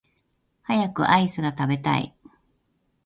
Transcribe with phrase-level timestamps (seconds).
[0.63, 2.15] 早くアイスが食べたい